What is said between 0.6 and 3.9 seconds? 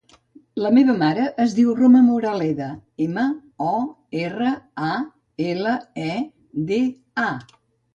La meva mare es diu Roma Moraleda: ema, o,